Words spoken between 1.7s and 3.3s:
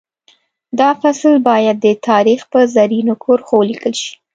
د تاریخ په زرینو